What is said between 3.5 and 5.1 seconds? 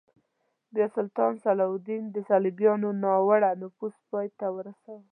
نفوذ پای ته ورساوه.